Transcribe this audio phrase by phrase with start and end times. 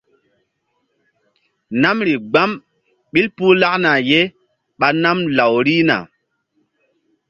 [1.81, 2.51] Namri gbam
[3.11, 4.19] ɓil puh lakna ye
[4.79, 5.97] ɓa nam law rihna.